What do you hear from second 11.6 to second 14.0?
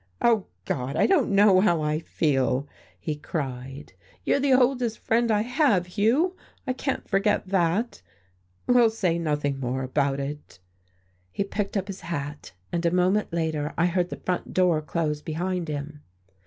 up his hat and a moment later I